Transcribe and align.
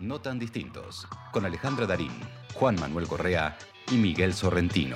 No 0.00 0.20
tan 0.20 0.38
distintos, 0.38 1.08
con 1.32 1.44
Alejandra 1.44 1.84
Darín, 1.84 2.12
Juan 2.54 2.78
Manuel 2.78 3.08
Correa 3.08 3.58
y 3.90 3.96
Miguel 3.96 4.32
Sorrentino. 4.32 4.94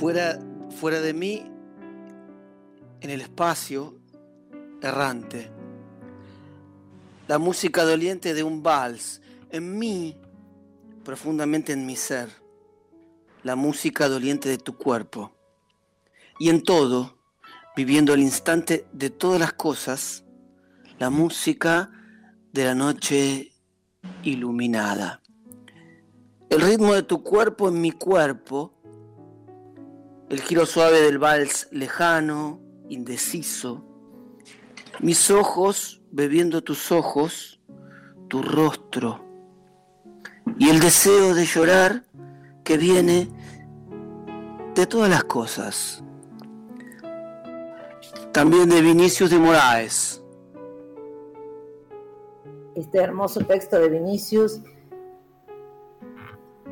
Fuera, 0.00 0.38
fuera 0.80 1.02
de 1.02 1.12
mí, 1.12 1.44
en 3.02 3.10
el 3.10 3.20
espacio 3.20 3.98
errante, 4.80 5.50
la 7.26 7.36
música 7.36 7.84
doliente 7.84 8.32
de 8.32 8.42
un 8.42 8.62
vals, 8.62 9.20
en 9.50 9.78
mí, 9.78 10.16
profundamente 11.04 11.74
en 11.74 11.84
mi 11.84 11.94
ser, 11.94 12.30
la 13.42 13.56
música 13.56 14.08
doliente 14.08 14.48
de 14.48 14.58
tu 14.58 14.76
cuerpo. 14.76 15.32
Y 16.38 16.50
en 16.50 16.62
todo, 16.62 17.18
viviendo 17.76 18.14
el 18.14 18.20
instante 18.20 18.86
de 18.92 19.10
todas 19.10 19.40
las 19.40 19.52
cosas, 19.52 20.24
la 20.98 21.10
música 21.10 21.90
de 22.52 22.64
la 22.64 22.74
noche 22.74 23.52
iluminada. 24.22 25.22
El 26.50 26.60
ritmo 26.62 26.94
de 26.94 27.02
tu 27.02 27.22
cuerpo 27.22 27.68
en 27.68 27.80
mi 27.80 27.92
cuerpo, 27.92 28.74
el 30.28 30.40
giro 30.40 30.66
suave 30.66 31.00
del 31.02 31.18
vals 31.18 31.68
lejano, 31.70 32.60
indeciso, 32.88 33.84
mis 35.00 35.30
ojos 35.30 36.00
bebiendo 36.10 36.62
tus 36.62 36.90
ojos, 36.90 37.60
tu 38.28 38.42
rostro, 38.42 39.24
y 40.58 40.70
el 40.70 40.80
deseo 40.80 41.34
de 41.34 41.44
llorar 41.44 42.07
que 42.68 42.76
viene 42.76 43.26
de 44.74 44.86
todas 44.86 45.08
las 45.08 45.24
cosas. 45.24 46.04
También 48.30 48.68
de 48.68 48.82
Vinicius 48.82 49.30
de 49.30 49.38
Moraes. 49.38 50.22
Este 52.74 52.98
hermoso 52.98 53.40
texto 53.40 53.80
de 53.80 53.88
Vinicius 53.88 54.60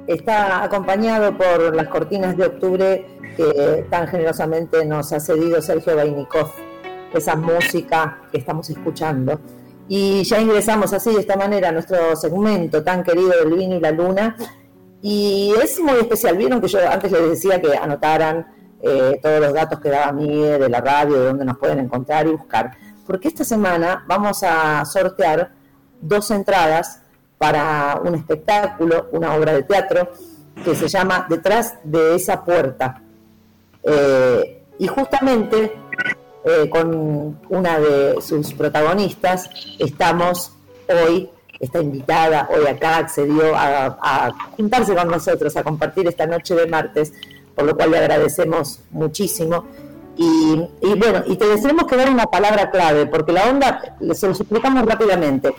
está 0.06 0.62
acompañado 0.62 1.34
por 1.34 1.74
las 1.74 1.88
cortinas 1.88 2.36
de 2.36 2.44
octubre 2.44 3.06
que 3.34 3.86
tan 3.88 4.06
generosamente 4.06 4.84
nos 4.84 5.14
ha 5.14 5.18
cedido 5.18 5.62
Sergio 5.62 5.96
Bainikov, 5.96 6.50
esa 7.14 7.36
música 7.36 8.20
que 8.30 8.36
estamos 8.36 8.68
escuchando. 8.68 9.40
Y 9.88 10.24
ya 10.24 10.40
ingresamos 10.42 10.92
así 10.92 11.14
de 11.14 11.20
esta 11.20 11.36
manera 11.36 11.70
a 11.70 11.72
nuestro 11.72 12.14
segmento 12.16 12.84
tan 12.84 13.02
querido 13.02 13.30
del 13.30 13.54
vino 13.54 13.76
y 13.76 13.80
la 13.80 13.92
luna. 13.92 14.36
Y 15.02 15.52
es 15.62 15.78
muy 15.80 15.98
especial. 15.98 16.36
Vieron 16.36 16.60
que 16.60 16.68
yo 16.68 16.78
antes 16.88 17.12
les 17.12 17.30
decía 17.30 17.60
que 17.60 17.76
anotaran 17.76 18.46
eh, 18.82 19.18
todos 19.22 19.40
los 19.40 19.52
datos 19.52 19.80
que 19.80 19.90
daba 19.90 20.12
Miguel 20.12 20.60
de 20.60 20.68
la 20.68 20.80
radio, 20.80 21.20
de 21.20 21.26
dónde 21.26 21.44
nos 21.44 21.58
pueden 21.58 21.80
encontrar 21.80 22.26
y 22.26 22.30
buscar. 22.30 22.72
Porque 23.06 23.28
esta 23.28 23.44
semana 23.44 24.04
vamos 24.06 24.42
a 24.42 24.84
sortear 24.84 25.52
dos 26.00 26.30
entradas 26.30 27.00
para 27.38 28.00
un 28.02 28.14
espectáculo, 28.14 29.08
una 29.12 29.34
obra 29.34 29.52
de 29.52 29.62
teatro 29.62 30.10
que 30.64 30.74
se 30.74 30.88
llama 30.88 31.26
Detrás 31.28 31.74
de 31.84 32.16
esa 32.16 32.44
puerta. 32.44 33.02
Eh, 33.82 34.62
y 34.78 34.86
justamente 34.88 35.72
eh, 36.44 36.68
con 36.70 37.40
una 37.48 37.78
de 37.78 38.20
sus 38.20 38.52
protagonistas 38.54 39.48
estamos 39.78 40.52
hoy, 40.88 41.30
esta 41.60 41.80
invitada 41.80 42.48
hoy 42.54 42.66
acá 42.66 42.98
accedió 42.98 43.54
a, 43.56 43.98
a 44.00 44.32
juntarse 44.56 44.94
con 44.94 45.08
nosotros, 45.08 45.56
a 45.56 45.62
compartir 45.62 46.06
esta 46.06 46.26
noche 46.26 46.54
de 46.54 46.66
martes, 46.66 47.12
por 47.54 47.64
lo 47.64 47.76
cual 47.76 47.90
le 47.90 47.98
agradecemos 47.98 48.80
muchísimo. 48.90 49.64
Y, 50.18 50.94
bueno, 50.96 51.24
y 51.26 51.36
te 51.36 51.44
tenemos 51.58 51.86
que 51.86 51.96
dar 51.96 52.08
una 52.08 52.24
palabra 52.24 52.70
clave, 52.70 53.06
porque 53.06 53.32
la 53.32 53.44
onda, 53.50 53.96
se 54.14 54.26
los 54.26 54.40
explicamos 54.40 54.86
rápidamente. 54.86 55.54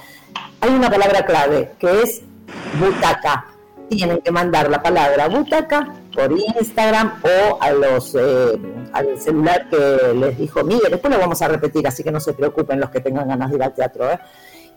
Hay 0.62 0.72
una 0.72 0.90
palabra 0.90 1.26
clave 1.26 1.74
que 1.80 2.02
es 2.02 2.22
butaca. 2.80 3.46
Tienen 3.90 4.20
que 4.20 4.32
mandar 4.32 4.70
la 4.70 4.82
palabra 4.82 5.28
butaca 5.28 5.94
por 6.14 6.32
Instagram 6.32 7.22
o 7.24 7.62
a 7.62 7.72
los 7.72 8.16
eh, 8.16 8.60
al 8.92 9.20
celular 9.20 9.70
que 9.70 10.14
les 10.16 10.38
dijo 10.38 10.64
Miguel. 10.64 10.92
Después 10.92 11.14
lo 11.14 11.20
vamos 11.20 11.42
a 11.42 11.48
repetir, 11.48 11.88
así 11.88 12.04
que 12.04 12.12
no 12.12 12.20
se 12.20 12.34
preocupen 12.34 12.80
los 12.80 12.90
que 12.90 13.00
tengan 13.00 13.28
ganas 13.28 13.50
de 13.52 13.56
ir 13.56 13.64
al 13.64 13.74
teatro. 13.74 14.10
¿eh? 14.10 14.20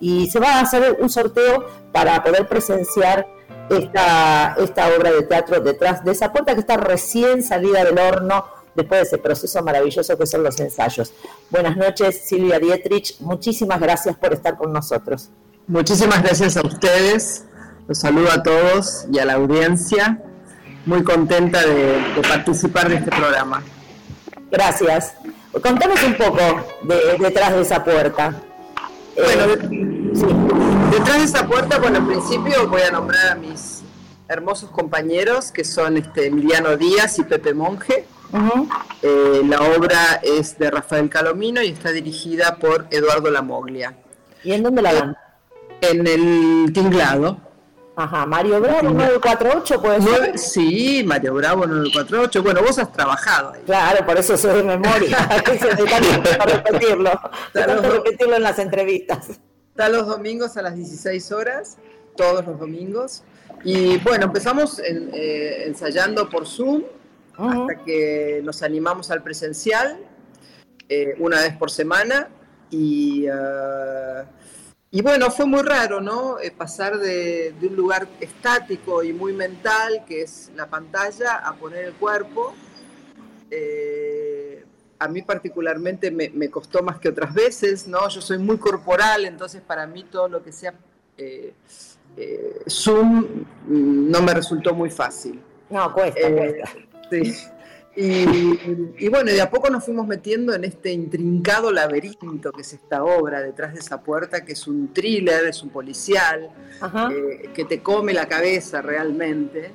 Y 0.01 0.31
se 0.31 0.41
va 0.41 0.55
a 0.55 0.61
hacer 0.63 0.99
un 1.01 1.11
sorteo 1.11 1.67
para 1.93 2.23
poder 2.23 2.49
presenciar 2.49 3.27
esta, 3.69 4.57
esta 4.59 4.89
obra 4.89 5.13
de 5.13 5.23
teatro 5.23 5.61
detrás 5.61 6.05
de 6.05 6.13
esa 6.13 6.33
puerta 6.33 6.55
que 6.55 6.61
está 6.61 6.77
recién 6.77 7.43
salida 7.43 7.85
del 7.85 7.99
horno 7.99 8.45
después 8.75 9.01
de 9.01 9.07
ese 9.07 9.19
proceso 9.19 9.63
maravilloso 9.63 10.17
que 10.17 10.27
son 10.27 10.43
los 10.43 10.59
ensayos. 10.61 11.13
Buenas 11.51 11.77
noches, 11.77 12.21
Silvia 12.25 12.59
Dietrich. 12.59 13.21
Muchísimas 13.21 13.81
gracias 13.81 14.17
por 14.17 14.33
estar 14.33 14.57
con 14.57 14.73
nosotros. 14.73 15.31
Muchísimas 15.67 16.23
gracias 16.23 16.57
a 16.57 16.63
ustedes. 16.63 17.45
Los 17.87 17.99
saludo 17.99 18.31
a 18.33 18.43
todos 18.43 19.07
y 19.13 19.19
a 19.19 19.25
la 19.25 19.35
audiencia. 19.35 20.23
Muy 20.87 21.05
contenta 21.05 21.61
de, 21.65 22.23
participar 22.27 22.89
de 22.89 22.97
este 22.97 23.11
programa. 23.11 23.63
Gracias. 24.51 25.15
Contanos 25.63 26.03
un 26.03 26.17
poco 26.17 26.41
de, 26.83 27.19
detrás 27.19 27.53
de 27.53 27.61
esa 27.61 27.85
puerta. 27.85 28.43
Bueno, 29.17 29.53
eh, 29.53 30.91
detrás 30.93 31.19
de 31.19 31.25
esa 31.25 31.47
puerta, 31.47 31.79
bueno, 31.79 31.99
al 31.99 32.07
principio 32.07 32.69
voy 32.69 32.83
a 32.83 32.91
nombrar 32.91 33.33
a 33.33 33.35
mis 33.35 33.83
hermosos 34.29 34.71
compañeros 34.71 35.51
que 35.51 35.65
son 35.65 35.97
este, 35.97 36.27
Emiliano 36.27 36.77
Díaz 36.77 37.19
y 37.19 37.25
Pepe 37.25 37.53
Monge 37.53 38.07
eh, 39.03 39.43
la 39.45 39.61
obra 39.63 40.21
es 40.23 40.59
de 40.59 40.71
Rafael 40.71 41.09
Calomino 41.09 41.63
y 41.63 41.71
está 41.71 41.91
dirigida 41.91 42.57
por 42.57 42.87
Eduardo 42.91 43.31
Lamoglia. 43.31 43.97
¿Y 44.45 44.53
en 44.53 44.63
dónde 44.63 44.83
la 44.83 44.95
dan? 44.95 45.17
En 45.81 46.07
el 46.07 46.73
Tinglado. 46.73 47.39
Ajá, 48.01 48.25
Mario 48.25 48.63
Bravo 48.63 48.83
948 48.83 49.83
puede 49.83 50.01
ser. 50.01 50.39
Sí, 50.39 51.03
Mario 51.05 51.35
Bravo 51.35 51.67
948. 51.67 52.43
Bueno, 52.43 52.63
vos 52.63 52.79
has 52.79 52.91
trabajado 52.91 53.53
ahí. 53.53 53.61
Claro, 53.67 54.07
por 54.07 54.17
eso 54.17 54.39
soy 54.39 54.57
de 54.57 54.63
memoria. 54.63 55.19
para 56.39 56.63
repetirlo. 56.63 57.11
repetirlo 57.53 58.37
en 58.37 58.43
las 58.43 58.59
entrevistas. 58.59 59.29
Está 59.69 59.91
los 59.91 60.07
domingos 60.07 60.57
a 60.57 60.63
las 60.63 60.77
16 60.77 61.31
horas, 61.33 61.77
todos 62.17 62.47
los 62.47 62.59
domingos. 62.59 63.23
Y 63.65 63.99
bueno, 63.99 64.25
empezamos 64.25 64.79
eh, 64.79 65.65
ensayando 65.67 66.31
por 66.31 66.47
Zoom 66.47 66.83
hasta 67.37 67.85
que 67.85 68.41
nos 68.43 68.63
animamos 68.63 69.11
al 69.11 69.23
presencial 69.23 69.99
eh, 70.89 71.15
una 71.19 71.41
vez 71.41 71.55
por 71.57 71.71
semana 71.71 72.29
y, 72.71 73.27
ah, 73.29 74.25
y 74.91 75.03
bueno, 75.03 75.31
fue 75.31 75.47
muy 75.47 75.63
raro, 75.63 76.01
¿no? 76.01 76.41
Eh, 76.41 76.51
pasar 76.51 76.99
de, 76.99 77.55
un 77.63 77.77
lugar 77.77 78.09
estático 78.21 79.03
y 79.03 79.13
muy 79.13 79.33
mental, 79.33 80.05
que 80.07 80.23
es 80.23 80.51
la 80.57 80.67
pantalla, 80.69 81.37
a 81.37 81.55
poner 81.55 81.85
el 81.85 81.95
cuerpo. 81.95 82.55
Eh, 83.51 84.65
a 84.99 85.09
mí 85.09 85.23
particularmente 85.23 86.11
me, 86.11 86.29
me, 86.31 86.51
costó 86.51 86.83
más 86.83 86.99
que 86.99 87.09
otras 87.09 87.33
veces, 87.33 87.87
¿no? 87.87 88.09
Yo 88.09 88.21
soy 88.21 88.39
muy 88.39 88.59
corporal, 88.59 89.25
entonces 89.25 89.63
para 89.63 89.87
mí 89.87 90.05
todo 90.05 90.29
lo 90.29 90.43
que 90.43 90.53
sea 90.53 90.75
Zoom 92.69 93.45
mm, 93.67 94.11
no 94.11 94.23
me 94.23 94.35
resultó 94.35 94.75
muy 94.75 94.91
fácil. 94.91 95.41
No, 95.69 95.93
cuesta, 95.93 96.29
cuesta. 96.31 96.71
Sí. 97.11 97.35
Y, 98.03 99.09
bueno, 99.11 99.31
de 99.31 99.43
a 99.43 99.51
poco 99.51 99.69
nos 99.69 99.85
fuimos 99.85 100.07
metiendo 100.07 100.55
en 100.55 100.65
este 100.65 100.91
intrincado 100.91 101.71
laberinto 101.71 102.51
que 102.51 102.63
es 102.63 102.73
esta 102.73 103.05
obra 103.05 103.43
detrás 103.43 103.75
de 103.75 103.81
esa 103.81 104.03
puerta, 104.03 104.43
que 104.43 104.53
es 104.53 104.67
un 104.67 104.95
thriller, 104.95 105.45
es 105.47 105.63
un 105.63 105.69
policial, 105.69 106.51
eh, 107.13 107.51
que 107.53 107.67
te 107.67 107.83
come 107.83 108.15
la 108.15 108.27
cabeza 108.27 108.81
realmente, 108.81 109.71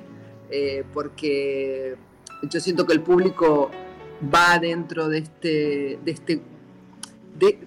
eh, 0.50 0.82
porque 0.92 1.94
yo 2.42 2.58
siento 2.58 2.84
que 2.84 2.94
el 2.94 3.00
público 3.00 3.70
va 4.34 4.58
dentro 4.58 5.08
de 5.08 5.18
este, 5.18 5.98
de 6.04 6.10
este, 6.10 6.40
de, 7.38 7.58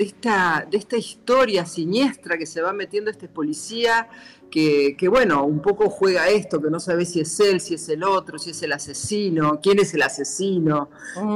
esta, 0.00 0.66
de 0.70 0.78
esta 0.78 0.96
historia 0.96 1.66
siniestra 1.66 2.38
que 2.38 2.46
se 2.46 2.62
va 2.62 2.72
metiendo 2.72 3.10
este 3.10 3.28
policía 3.28 4.08
que, 4.50 4.96
bueno, 5.08 5.44
un 5.44 5.60
poco 5.62 5.88
juega 5.90 6.28
esto, 6.28 6.60
que 6.60 6.70
no 6.70 6.80
sabe 6.80 7.04
si 7.04 7.20
es 7.20 7.38
él, 7.38 7.60
si 7.60 7.74
es 7.74 7.88
el 7.88 8.02
otro, 8.02 8.38
si 8.38 8.50
es 8.50 8.62
el 8.62 8.72
asesino, 8.72 9.60
quién 9.62 9.78
es 9.78 9.94
el 9.94 10.02
asesino. 10.02 10.88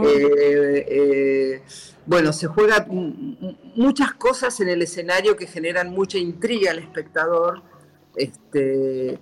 Eh, 0.04 0.86
eh, 0.88 1.62
bueno, 2.06 2.32
se 2.32 2.48
juega 2.48 2.86
muchas 3.76 4.14
cosas 4.14 4.58
en 4.60 4.68
el 4.68 4.82
escenario 4.82 5.36
que 5.36 5.46
generan 5.46 5.90
mucha 5.90 6.18
intriga 6.18 6.72
al 6.72 6.80
espectador. 6.80 7.62
Este, 8.16 9.18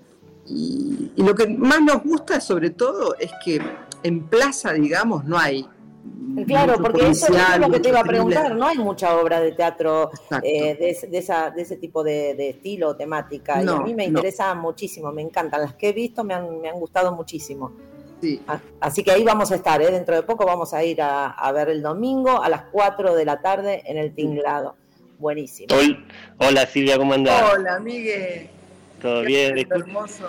y, 0.47 1.13
y 1.17 1.23
lo 1.23 1.35
que 1.35 1.49
más 1.49 1.83
nos 1.83 2.03
gusta 2.03 2.41
sobre 2.41 2.71
todo 2.71 3.17
es 3.19 3.31
que 3.45 3.61
en 4.03 4.27
plaza, 4.29 4.73
digamos, 4.73 5.25
no 5.25 5.39
hay 5.39 5.69
Claro, 6.47 6.75
porque 6.81 7.11
eso 7.11 7.27
es 7.33 7.59
lo 7.59 7.71
que 7.71 7.81
te 7.81 7.91
iba 7.91 8.01
a 8.01 8.05
preguntar, 8.05 8.55
no 8.55 8.67
hay 8.67 8.79
mucha 8.79 9.17
obra 9.17 9.41
de 9.41 9.53
teatro 9.53 10.11
eh, 10.43 10.77
de, 11.09 11.19
esa, 11.19 11.51
de 11.51 11.63
ese 11.63 11.77
tipo 11.77 12.03
de, 12.03 12.51
estilo, 12.51 12.97
temática, 12.97 13.63
y 13.63 13.69
a 13.69 13.77
mí 13.77 13.95
me 13.95 14.07
interesa 14.07 14.55
muchísimo, 14.55 15.13
me 15.13 15.23
encantan, 15.23 15.61
las 15.61 15.75
que 15.75 15.91
he 15.91 15.93
visto 15.93 16.25
me 16.25 16.35
han, 16.35 16.61
me 16.61 16.69
han 16.69 16.79
gustado 16.79 17.13
muchísimo. 17.13 17.73
Así 18.81 19.03
que 19.03 19.11
ahí 19.11 19.25
vamos 19.25 19.51
a 19.51 19.57
estar, 19.57 19.83
¿eh? 19.83 19.91
dentro 19.91 20.15
de 20.15 20.23
poco 20.23 20.47
vamos 20.47 20.73
a 20.75 20.85
ir 20.85 21.01
a, 21.03 21.53
ver 21.53 21.69
el 21.69 21.83
domingo 21.83 22.43
a 22.43 22.49
las 22.49 22.63
4 22.71 23.15
de 23.15 23.25
la 23.25 23.41
tarde 23.41 23.83
en 23.87 23.99
el 23.99 24.15
tinglado. 24.15 24.77
Buenísimo. 25.19 25.69
Hola 26.39 26.67
Silvia, 26.67 26.99
¿cómo 26.99 27.15
andás? 27.15 27.53
Hola, 27.53 27.79
Miguel. 27.79 28.49
¿Todo 29.01 29.23
bien? 29.23 29.59
Hermoso. 29.59 30.27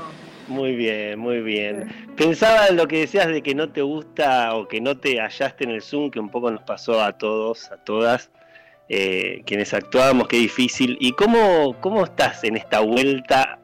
Muy 0.47 0.75
bien, 0.75 1.19
muy 1.19 1.41
bien. 1.41 1.89
Pensaba 2.17 2.67
en 2.67 2.75
lo 2.75 2.87
que 2.87 2.99
decías 2.99 3.27
de 3.27 3.41
que 3.41 3.55
no 3.55 3.69
te 3.71 3.81
gusta 3.81 4.55
o 4.55 4.67
que 4.67 4.81
no 4.81 4.97
te 4.97 5.19
hallaste 5.19 5.63
en 5.63 5.71
el 5.71 5.81
Zoom, 5.81 6.11
que 6.11 6.19
un 6.19 6.29
poco 6.29 6.51
nos 6.51 6.63
pasó 6.63 7.01
a 7.01 7.17
todos, 7.17 7.71
a 7.71 7.77
todas, 7.77 8.29
eh, 8.89 9.41
quienes 9.45 9.73
actuábamos, 9.73 10.27
qué 10.27 10.37
difícil. 10.37 10.97
¿Y 10.99 11.13
cómo, 11.13 11.77
cómo 11.79 12.03
estás 12.03 12.43
en 12.43 12.57
esta 12.57 12.81
vuelta 12.81 13.59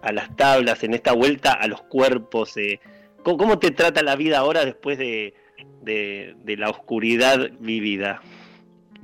a 0.00 0.12
las 0.12 0.34
tablas, 0.36 0.84
en 0.84 0.94
esta 0.94 1.12
vuelta 1.12 1.52
a 1.52 1.66
los 1.66 1.82
cuerpos? 1.82 2.56
Eh? 2.56 2.80
¿cómo, 3.22 3.58
te 3.58 3.70
trata 3.70 4.02
la 4.02 4.16
vida 4.16 4.38
ahora 4.38 4.64
después 4.64 4.98
de, 4.98 5.34
la 6.44 6.70
oscuridad 6.70 7.50
vivida? 7.58 8.22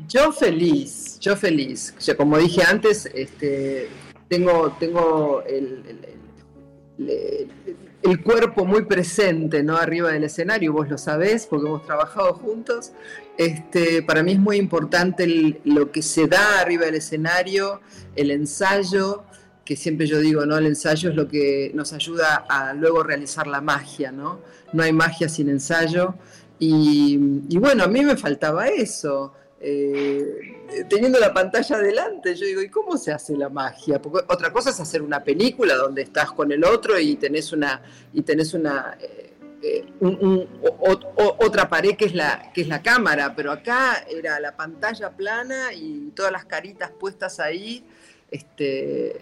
Yo 0.08 0.30
feliz, 0.30 1.18
yo 1.20 1.36
feliz. 1.36 1.94
como 2.16 2.38
dije 2.38 2.62
antes, 2.62 3.06
este, 3.06 3.88
tengo, 4.28 4.76
tengo 4.78 5.42
el 5.42 5.82
el 5.88 5.98
cuerpo 8.22 8.64
muy 8.64 8.84
presente 8.84 9.62
¿no? 9.62 9.76
arriba 9.76 10.12
del 10.12 10.24
escenario, 10.24 10.72
vos 10.72 10.88
lo 10.88 10.98
sabés 10.98 11.46
porque 11.46 11.66
hemos 11.66 11.84
trabajado 11.84 12.34
juntos. 12.34 12.92
Este, 13.36 14.02
para 14.02 14.22
mí 14.22 14.32
es 14.32 14.38
muy 14.38 14.56
importante 14.56 15.60
lo 15.64 15.90
que 15.92 16.02
se 16.02 16.26
da 16.26 16.60
arriba 16.60 16.86
del 16.86 16.96
escenario, 16.96 17.80
el 18.16 18.30
ensayo, 18.30 19.24
que 19.64 19.76
siempre 19.76 20.06
yo 20.06 20.18
digo, 20.18 20.44
¿no? 20.46 20.58
El 20.58 20.66
ensayo 20.66 21.10
es 21.10 21.16
lo 21.16 21.28
que 21.28 21.70
nos 21.74 21.92
ayuda 21.92 22.46
a 22.48 22.72
luego 22.72 23.02
realizar 23.02 23.46
la 23.46 23.60
magia, 23.60 24.10
¿no? 24.10 24.40
No 24.72 24.82
hay 24.82 24.92
magia 24.92 25.28
sin 25.28 25.48
ensayo. 25.48 26.14
Y 26.58 27.16
bueno, 27.58 27.84
a 27.84 27.86
mí 27.86 28.04
me 28.04 28.16
faltaba 28.16 28.66
eso. 28.66 29.32
Eh, 29.60 30.84
teniendo 30.88 31.18
la 31.18 31.34
pantalla 31.34 31.78
delante, 31.78 32.34
yo 32.36 32.46
digo, 32.46 32.62
¿y 32.62 32.68
cómo 32.68 32.96
se 32.96 33.12
hace 33.12 33.36
la 33.36 33.48
magia? 33.48 34.00
Porque 34.00 34.24
otra 34.32 34.52
cosa 34.52 34.70
es 34.70 34.78
hacer 34.78 35.02
una 35.02 35.24
película 35.24 35.74
donde 35.74 36.02
estás 36.02 36.30
con 36.30 36.52
el 36.52 36.64
otro 36.64 36.98
y 36.98 37.16
tenés 37.16 37.52
una, 37.52 37.82
y 38.12 38.22
tenés 38.22 38.54
una 38.54 38.96
eh, 39.00 39.34
eh, 39.62 39.84
otra 41.40 41.68
pared 41.68 41.96
que 41.96 42.04
es, 42.04 42.14
la, 42.14 42.52
que 42.54 42.60
es 42.60 42.68
la 42.68 42.82
cámara, 42.82 43.34
pero 43.34 43.50
acá 43.50 44.04
era 44.08 44.38
la 44.38 44.56
pantalla 44.56 45.10
plana 45.10 45.72
y 45.72 46.12
todas 46.14 46.30
las 46.30 46.44
caritas 46.44 46.92
puestas 46.92 47.40
ahí. 47.40 47.84
Este, 48.30 49.20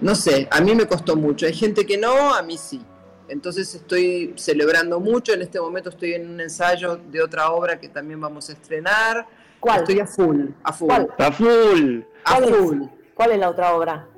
no 0.00 0.14
sé, 0.14 0.48
a 0.50 0.60
mí 0.62 0.74
me 0.74 0.86
costó 0.86 1.14
mucho. 1.16 1.44
Hay 1.44 1.54
gente 1.54 1.84
que 1.84 1.98
no, 1.98 2.34
a 2.34 2.42
mí 2.42 2.56
sí. 2.56 2.80
Entonces 3.28 3.74
estoy 3.74 4.34
celebrando 4.36 5.00
mucho, 5.00 5.32
en 5.32 5.42
este 5.42 5.60
momento 5.60 5.90
estoy 5.90 6.14
en 6.14 6.30
un 6.30 6.40
ensayo 6.40 6.96
de 6.96 7.22
otra 7.22 7.50
obra 7.50 7.78
que 7.80 7.88
también 7.88 8.20
vamos 8.20 8.48
a 8.48 8.52
estrenar. 8.52 9.26
¿Cuál? 9.58 9.80
Estoy 9.80 10.00
a 10.00 10.06
full, 10.06 10.48
a 10.62 10.72
full. 10.72 10.86
¿Cuál? 10.86 11.08
A 11.18 11.32
full. 11.32 12.00
A 12.24 12.36
full. 12.36 12.82
¿Cuál 13.14 13.32
es 13.32 13.38
la 13.38 13.50
otra 13.50 13.74
obra? 13.74 14.08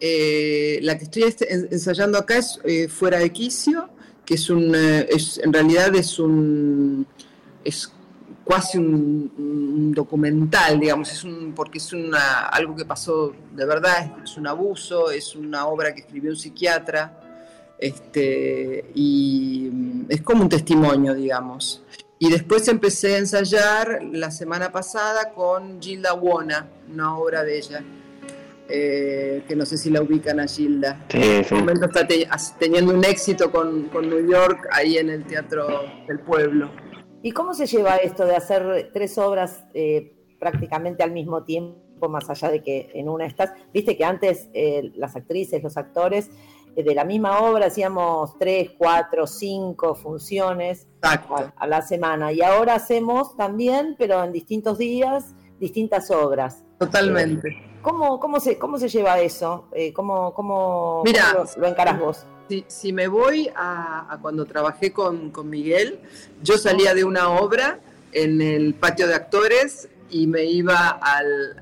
Eh, 0.00 0.78
la 0.82 0.98
que 0.98 1.04
estoy 1.04 1.24
ensayando 1.70 2.18
acá 2.18 2.38
es 2.38 2.60
eh, 2.64 2.88
Fuera 2.88 3.18
de 3.18 3.30
Quicio, 3.30 3.88
que 4.24 4.34
es 4.34 4.50
un, 4.50 4.74
eh, 4.74 5.06
es, 5.08 5.38
en 5.38 5.52
realidad 5.52 5.94
es 5.94 6.18
un, 6.18 7.06
es 7.64 7.90
casi 8.46 8.78
un, 8.78 9.92
documental, 9.94 10.78
digamos, 10.78 11.10
es 11.10 11.24
un, 11.24 11.54
porque 11.54 11.78
es 11.78 11.92
una, 11.92 12.46
algo 12.48 12.76
que 12.76 12.84
pasó 12.84 13.34
de 13.54 13.64
verdad, 13.64 14.12
es 14.22 14.36
un 14.36 14.46
abuso, 14.46 15.10
es 15.10 15.34
una 15.34 15.66
obra 15.66 15.94
que 15.94 16.00
escribió 16.00 16.30
un 16.30 16.36
psiquiatra, 16.36 17.25
este, 17.78 18.84
y 18.94 19.70
es 20.08 20.22
como 20.22 20.42
un 20.42 20.48
testimonio, 20.48 21.14
digamos. 21.14 21.82
Y 22.18 22.30
después 22.30 22.66
empecé 22.68 23.16
a 23.16 23.18
ensayar 23.18 24.02
la 24.02 24.30
semana 24.30 24.72
pasada 24.72 25.32
con 25.34 25.82
Gilda 25.82 26.14
Wona, 26.14 26.66
una 26.90 27.18
obra 27.18 27.44
de 27.44 27.58
ella, 27.58 27.84
eh, 28.68 29.44
que 29.46 29.54
no 29.54 29.66
sé 29.66 29.76
si 29.76 29.90
la 29.90 30.00
ubican 30.00 30.40
a 30.40 30.46
Gilda. 30.46 31.04
en 31.10 31.22
este 31.22 31.54
momento 31.54 31.86
está 31.86 32.06
teniendo 32.58 32.94
un 32.94 33.04
éxito 33.04 33.50
con, 33.52 33.84
con, 33.88 34.08
New 34.08 34.28
York 34.28 34.66
ahí 34.72 34.96
en 34.96 35.10
el 35.10 35.24
Teatro 35.24 35.66
del 36.08 36.20
Pueblo. 36.20 36.70
¿Y 37.22 37.32
cómo 37.32 37.52
se 37.52 37.66
lleva 37.66 37.96
esto 37.96 38.24
de 38.24 38.34
hacer 38.34 38.90
tres 38.94 39.18
obras 39.18 39.64
eh, 39.74 40.14
prácticamente 40.40 41.02
al 41.02 41.12
mismo 41.12 41.44
tiempo, 41.44 42.08
más 42.08 42.30
allá 42.30 42.50
de 42.50 42.62
que 42.62 42.90
en 42.94 43.10
una 43.10 43.26
estás? 43.26 43.52
Viste 43.74 43.96
que 43.96 44.04
antes 44.04 44.48
eh, 44.54 44.90
las 44.96 45.16
actrices, 45.16 45.62
los 45.62 45.76
actores 45.76 46.30
de 46.82 46.94
la 46.94 47.04
misma 47.04 47.40
obra 47.40 47.66
hacíamos 47.66 48.38
tres, 48.38 48.72
cuatro, 48.76 49.26
cinco 49.26 49.94
funciones 49.94 50.86
a, 51.02 51.66
la 51.66 51.82
semana 51.82 52.32
y 52.32 52.42
ahora 52.42 52.74
hacemos 52.74 53.36
también, 53.36 53.94
pero 53.98 54.22
en 54.22 54.32
distintos 54.32 54.78
días, 54.78 55.34
distintas 55.58 56.10
obras. 56.10 56.62
Totalmente. 56.78 57.48
Eh, 57.48 57.78
¿Cómo, 57.82 58.20
cómo, 58.20 58.40
se, 58.40 58.58
cómo 58.58 58.78
se 58.78 58.88
lleva 58.88 59.20
eso? 59.20 59.68
Eh, 59.72 59.92
¿Cómo, 59.92 60.34
cómo, 60.34 61.02
lo, 61.56 61.66
encarás 61.66 61.98
vos? 61.98 62.26
Si, 62.48 62.64
si 62.68 62.92
me 62.92 63.08
voy 63.08 63.50
a, 63.54 64.18
cuando 64.20 64.44
trabajé 64.44 64.92
con, 64.92 65.30
con 65.30 65.48
Miguel, 65.48 66.00
yo 66.42 66.58
salía 66.58 66.94
de 66.94 67.04
una 67.04 67.30
obra 67.30 67.80
en 68.12 68.40
el 68.40 68.74
patio 68.74 69.06
de 69.06 69.14
actores 69.14 69.88
y 70.10 70.26
me 70.26 70.44
iba 70.44 70.88
al, 70.88 71.56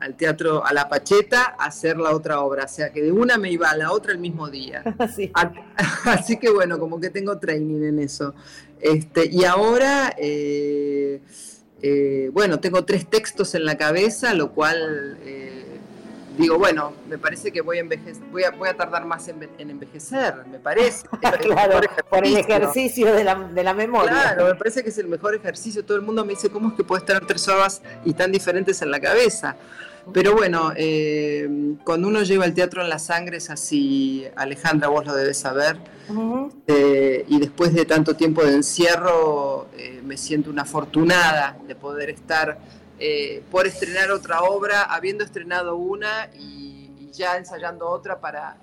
al, 0.00 0.16
teatro, 0.16 0.64
a 0.64 0.72
la 0.72 0.88
Pacheta, 0.88 1.56
a 1.58 1.66
hacer 1.66 1.96
la 1.96 2.14
otra 2.14 2.40
obra. 2.40 2.64
O 2.64 2.68
sea 2.68 2.92
que 2.92 3.02
de 3.02 3.12
una 3.12 3.38
me 3.38 3.50
iba 3.50 3.70
a 3.70 3.76
la 3.76 3.92
otra 3.92 4.12
el 4.12 4.18
mismo 4.18 4.48
día. 4.48 4.82
Así 6.04 6.38
que 6.38 6.50
bueno, 6.50 6.78
como 6.78 7.00
que 7.00 7.10
tengo 7.10 7.38
training 7.38 7.84
en 7.84 7.98
eso. 7.98 8.34
Este, 8.80 9.28
y 9.30 9.44
ahora, 9.44 10.14
eh, 10.18 11.20
eh, 11.82 12.30
bueno, 12.32 12.60
tengo 12.60 12.84
tres 12.84 13.08
textos 13.08 13.54
en 13.54 13.64
la 13.64 13.76
cabeza, 13.76 14.34
lo 14.34 14.52
cual... 14.52 15.18
Digo, 16.36 16.58
bueno, 16.58 16.92
me 17.08 17.18
parece 17.18 17.50
que 17.50 17.62
voy 17.62 17.78
a 17.78 17.80
envejecer, 17.80 18.22
voy 18.30 18.44
a, 18.44 18.50
voy 18.50 18.68
a 18.68 18.76
tardar 18.76 19.06
más 19.06 19.26
en, 19.28 19.48
envejecer, 19.58 20.46
me 20.50 20.58
parece. 20.58 21.06
claro, 21.40 21.80
por 22.10 22.26
el 22.26 22.36
ejercicio 22.36 23.14
de 23.14 23.24
la, 23.24 23.34
de 23.34 23.62
la, 23.62 23.72
memoria. 23.72 24.10
Claro, 24.10 24.46
me 24.46 24.54
parece 24.54 24.82
que 24.82 24.90
es 24.90 24.98
el 24.98 25.08
mejor 25.08 25.34
ejercicio. 25.34 25.84
Todo 25.84 25.96
el 25.96 26.02
mundo 26.02 26.24
me 26.24 26.32
dice, 26.32 26.50
¿cómo 26.50 26.68
es 26.68 26.74
que 26.74 26.84
puedes 26.84 27.04
tener 27.04 27.24
tres 27.26 27.48
horas 27.48 27.82
y 28.04 28.12
tan 28.12 28.32
diferentes 28.32 28.82
en 28.82 28.90
la 28.90 29.00
cabeza? 29.00 29.56
Pero 30.12 30.34
bueno, 30.34 30.72
eh, 30.76 31.48
cuando 31.84 32.06
uno 32.06 32.22
lleva 32.22 32.44
el 32.44 32.54
teatro 32.54 32.80
en 32.80 32.88
la 32.88 32.98
sangre 32.98 33.38
es 33.38 33.50
así, 33.50 34.24
Alejandra, 34.36 34.88
vos 34.88 35.04
lo 35.04 35.14
debes 35.14 35.38
saber. 35.38 35.78
Eh, 36.68 37.24
y 37.26 37.40
después 37.40 37.74
de 37.74 37.84
tanto 37.84 38.14
tiempo 38.14 38.44
de 38.44 38.54
encierro, 38.54 39.66
eh, 39.76 40.00
me 40.04 40.16
siento 40.16 40.50
una 40.50 40.62
afortunada 40.62 41.58
de 41.66 41.74
poder 41.74 42.10
estar 42.10 42.58
eh, 42.98 43.42
por 43.50 43.66
estrenar 43.66 44.10
otra 44.10 44.42
obra, 44.42 44.82
habiendo 44.82 45.24
estrenado 45.24 45.76
una 45.76 46.30
y, 46.34 47.10
ya 47.12 47.36
ensayando 47.36 47.88
otra 47.88 48.20
para, 48.20 48.56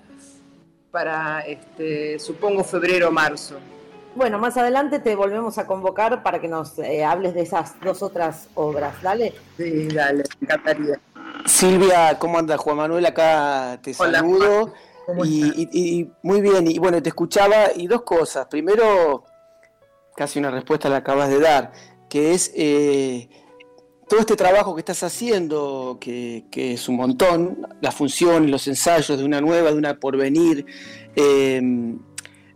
para 0.92 1.40
este, 1.40 2.18
supongo, 2.20 2.62
febrero 2.62 3.08
o 3.08 3.10
marzo. 3.10 3.56
Bueno, 4.14 4.38
más 4.38 4.56
adelante 4.56 5.00
te 5.00 5.16
volvemos 5.16 5.58
a 5.58 5.66
convocar 5.66 6.22
para 6.22 6.40
que 6.40 6.46
nos 6.46 6.78
eh, 6.78 7.04
hables 7.04 7.34
de 7.34 7.42
esas 7.42 7.80
dos 7.80 8.00
otras 8.00 8.48
obras, 8.54 9.02
¿dale? 9.02 9.34
Sí, 9.56 9.88
dale, 9.88 10.22
me 10.38 10.46
encantaría. 10.46 11.00
Silvia, 11.46 12.16
¿cómo 12.18 12.38
anda 12.38 12.56
Juan 12.56 12.76
Manuel? 12.76 13.06
Acá 13.06 13.78
te 13.82 13.92
saludo. 13.92 14.72
y, 15.24 16.08
muy 16.22 16.40
bien, 16.40 16.68
y 16.68 16.78
bueno, 16.78 17.02
te 17.02 17.08
escuchaba 17.08 17.72
y 17.74 17.88
dos 17.88 18.02
cosas. 18.02 18.46
Primero, 18.46 19.24
casi 20.16 20.38
una 20.38 20.50
respuesta 20.50 20.88
la 20.88 20.98
acabas 20.98 21.28
de 21.28 21.40
dar, 21.40 21.72
que 22.08 22.32
es 22.32 22.52
eh, 22.54 23.28
todo 24.08 24.20
este 24.20 24.36
trabajo 24.36 24.74
que 24.74 24.80
estás 24.80 25.02
haciendo, 25.02 25.98
que, 26.00 26.44
es 26.52 26.88
un 26.88 26.96
montón, 26.96 27.66
la 27.80 27.92
función, 27.92 28.50
los 28.50 28.66
ensayos 28.68 29.18
de 29.18 29.24
una 29.24 29.40
nueva, 29.40 29.70
de 29.70 29.78
una 29.78 29.98
porvenir, 29.98 30.66
em, 31.16 31.98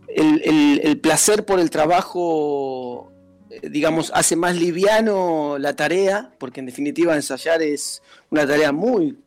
el, 0.07 0.99
placer 1.01 1.45
por 1.45 1.59
el 1.59 1.69
trabajo, 1.69 3.11
eh, 3.49 3.69
digamos, 3.69 4.11
hace 4.13 4.35
más 4.35 4.55
liviano 4.55 5.57
la 5.57 5.75
tarea, 5.75 6.31
porque 6.39 6.59
en 6.59 6.65
definitiva 6.65 7.15
ensayar 7.15 7.61
es 7.61 8.01
una 8.29 8.45
tarea 8.47 8.71
muy, 8.71 9.17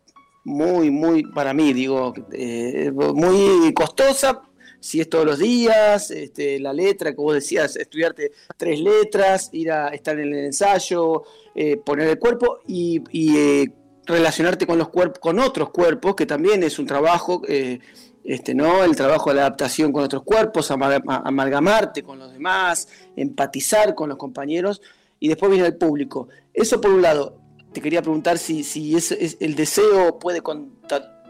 muy, 0.44 0.90
muy, 0.90 1.22
para 1.24 1.54
mí, 1.54 1.72
digo, 1.72 2.14
eh, 2.32 2.90
muy 2.92 3.72
costosa, 3.74 4.42
si 4.82 5.00
es 5.00 5.08
todos 5.08 5.24
los 5.24 5.38
días, 5.38 6.10
este, 6.10 6.58
la 6.58 6.72
letra, 6.72 7.12
vos 7.16 7.34
decías, 7.34 7.76
estudiarte 7.76 8.32
tres 8.56 8.80
letras, 8.80 9.48
ir 9.52 9.70
a 9.70 9.88
estar 9.90 10.18
en 10.18 10.34
el 10.34 10.46
ensayo, 10.46 11.22
eh, 11.54 11.76
poner 11.76 12.08
el 12.08 12.18
cuerpo 12.18 12.58
y, 12.66 13.00
eh, 13.38 13.72
relacionarte 14.04 14.66
con 14.66 14.78
los 14.78 14.88
cuerpos, 14.88 15.20
con 15.20 15.38
otros 15.38 15.70
cuerpos, 15.70 16.16
que 16.16 16.26
también 16.26 16.64
es 16.64 16.80
un 16.80 16.86
trabajo, 16.86 17.42
eh, 17.46 17.78
este, 18.24 18.56
¿no? 18.56 18.82
El 18.82 18.96
trabajo 18.96 19.30
de 19.30 19.36
la 19.36 19.42
adaptación 19.42 19.92
con 19.92 20.02
otros 20.02 20.24
cuerpos, 20.24 20.72
amalgamarte 20.72 22.02
con 22.02 22.18
los 22.18 22.32
demás, 22.32 22.88
empatizar 23.14 23.94
con 23.94 24.08
los 24.08 24.18
compañeros, 24.18 24.82
y 25.20 25.28
después 25.28 25.52
viene 25.52 25.68
el 25.68 25.76
público. 25.76 26.28
Eso 26.52 26.80
por 26.80 26.90
un 26.90 27.02
lado. 27.02 27.38
Te 27.72 27.80
quería 27.80 28.02
preguntar 28.02 28.36
si, 28.36 28.64
si 28.64 28.96
es, 28.96 29.12
el 29.12 29.54
deseo 29.54 30.18
puede 30.18 30.42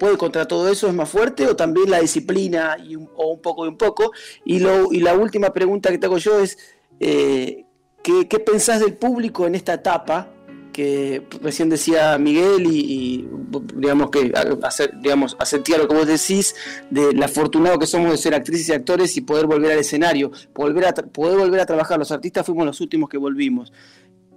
puede 0.02 0.16
contra 0.16 0.49
todo 0.49 0.68
eso? 0.68 0.88
¿Es 0.88 0.94
más 0.94 1.09
fuerte 1.09 1.47
o 1.47 1.54
también 1.54 1.88
la 1.88 2.00
disciplina 2.00 2.76
y 2.85 2.97
un, 2.97 3.09
o 3.14 3.35
un 3.35 3.40
poco 3.40 3.64
y 3.64 3.68
un 3.68 3.76
poco? 3.76 4.11
Y, 4.44 4.59
lo, 4.59 4.92
y 4.92 4.99
la 4.99 5.14
última 5.14 5.52
pregunta 5.52 5.90
que 5.90 5.99
te 5.99 6.06
hago 6.06 6.18
yo 6.18 6.40
es, 6.40 6.59
eh, 6.99 7.66
¿qué, 8.02 8.26
¿qué, 8.26 8.40
pensás 8.40 8.80
del 8.80 8.94
público 8.94 9.47
en 9.47 9.54
esta 9.54 9.75
etapa? 9.75 10.28
que 10.73 11.26
recién 11.42 11.68
decía 11.68 12.16
Miguel 12.16 12.66
y, 12.66 13.28
digamos 13.75 14.11
que 14.11 14.32
hacer, 14.62 14.90
digamos, 15.02 15.37
asentía 15.38 15.76
lo 15.76 15.87
que 15.87 15.94
vos 15.94 16.06
decís 16.06 16.56
de 16.88 17.12
lo 17.12 17.25
afortunado 17.26 17.78
que 17.78 17.87
somos 17.87 18.11
de 18.11 18.16
ser 18.16 18.35
actrices 18.35 18.71
y 18.71 18.73
actores 18.73 19.14
y 19.18 19.21
poder 19.21 19.47
volver 19.47 19.73
al 19.73 19.80
escenario, 19.80 20.32
volver 20.54 20.87
a 20.87 20.94
poder 20.94 21.37
volver 21.37 21.61
a 21.61 21.66
trabajar. 21.66 21.99
Los 21.99 22.11
artistas 22.11 22.47
fuimos 22.47 22.64
los 22.64 22.80
últimos 22.80 23.11
que 23.11 23.18
volvimos. 23.18 23.71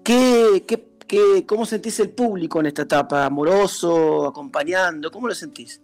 ¿Qué, 0.03 0.65
qué 0.67 0.77
¿Cómo 1.45 1.65
sentís 1.65 1.99
el 1.99 2.09
público 2.09 2.59
en 2.59 2.67
esta 2.67 2.83
etapa? 2.83 3.25
¿Amoroso? 3.25 4.27
¿Acompañando? 4.27 5.11
¿Cómo 5.11 5.27
lo 5.27 5.35
sentís? 5.35 5.81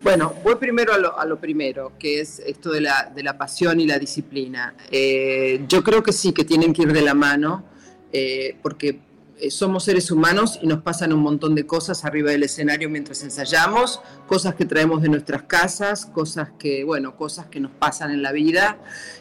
Bueno, 0.00 0.34
voy 0.44 0.56
primero 0.56 0.92
a 0.92 1.24
lo, 1.24 1.40
primero, 1.40 1.92
que 1.98 2.20
es 2.20 2.38
esto 2.40 2.70
de 2.70 2.82
la, 2.82 3.10
de 3.14 3.22
la 3.22 3.36
pasión 3.36 3.80
y 3.80 3.86
la 3.86 3.98
disciplina. 3.98 4.74
Eh, 4.90 5.64
yo 5.68 5.82
creo 5.82 6.02
que 6.02 6.12
sí, 6.12 6.32
que 6.32 6.44
tienen 6.44 6.72
que 6.72 6.82
ir 6.82 6.92
de 6.92 7.02
la 7.02 7.14
mano, 7.14 7.64
eh, 8.12 8.56
porque 8.62 9.00
eh, 9.38 9.50
somos 9.50 9.84
seres 9.84 10.10
humanos 10.10 10.58
y 10.62 10.66
nos 10.66 10.80
pasan 10.80 11.12
un 11.12 11.20
montón 11.20 11.54
de 11.54 11.66
cosas 11.66 12.06
arriba 12.06 12.30
del 12.30 12.44
escenario 12.44 12.88
mientras 12.88 13.22
ensayamos, 13.22 14.00
cosas 14.26 14.54
que 14.54 14.64
traemos 14.64 15.02
de 15.02 15.10
nuestras 15.10 15.42
casas, 15.42 16.06
cosas 16.06 16.50
que, 16.58 16.84
bueno, 16.84 17.16
cosas 17.16 17.46
que 17.46 17.60
nos 17.60 17.70
pasan 17.72 18.12
en 18.12 18.22
la 18.22 18.32
vida 18.32 18.78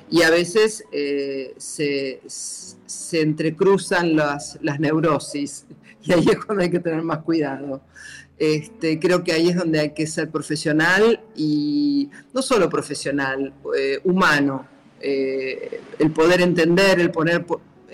y 0.10 0.22
a 0.22 0.30
veces 0.30 0.86
eh, 0.94 1.54
se, 1.58 2.22
se, 2.28 3.22
entrecruzan 3.22 4.16
las, 4.16 4.58
las, 4.62 4.80
neurosis 4.80 5.66
y 6.04 6.14
ahí 6.14 6.26
es 6.30 6.46
cuando 6.46 6.64
hay 6.64 6.72
que 6.72 6.80
tener 6.80 7.02
más 7.02 7.20
cuidado. 7.20 7.82
Este, 8.38 9.00
creo 9.00 9.22
que 9.24 9.34
ahí 9.34 9.50
es 9.50 9.58
donde 9.58 9.80
hay 9.80 9.94
que 9.94 10.08
ser 10.08 10.30
profesional 10.30 11.22
y 11.36 12.10
no 12.34 12.42
solo 12.42 12.70
profesional, 12.70 13.54
eh, 13.78 14.00
humano. 14.06 14.68
el 15.02 16.12
poder 16.12 16.42
entender, 16.42 17.00
el 17.00 17.12
poner 17.12 17.46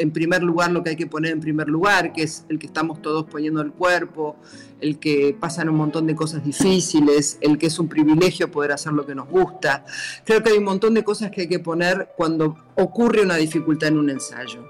en 0.01 0.11
primer 0.11 0.43
lugar 0.43 0.71
lo 0.71 0.83
que 0.83 0.91
hay 0.91 0.95
que 0.95 1.07
poner 1.07 1.31
en 1.31 1.39
primer 1.39 1.67
lugar, 1.67 2.11
que 2.11 2.23
es 2.23 2.45
el 2.49 2.59
que 2.59 2.65
estamos 2.65 3.01
todos 3.01 3.25
poniendo 3.25 3.61
el 3.61 3.71
cuerpo, 3.71 4.35
el 4.79 4.99
que 4.99 5.35
pasan 5.39 5.69
un 5.69 5.75
montón 5.75 6.07
de 6.07 6.15
cosas 6.15 6.43
difíciles, 6.43 7.37
el 7.41 7.57
que 7.57 7.67
es 7.67 7.79
un 7.79 7.87
privilegio 7.87 8.49
poder 8.51 8.71
hacer 8.71 8.93
lo 8.93 9.05
que 9.05 9.15
nos 9.15 9.29
gusta. 9.29 9.85
Creo 10.25 10.41
que 10.41 10.49
hay 10.49 10.57
un 10.57 10.65
montón 10.65 10.93
de 10.93 11.03
cosas 11.03 11.31
que 11.31 11.41
hay 11.41 11.47
que 11.47 11.59
poner 11.59 12.09
cuando 12.17 12.57
ocurre 12.75 13.21
una 13.21 13.35
dificultad 13.35 13.89
en 13.89 13.97
un 13.99 14.09
ensayo, 14.09 14.65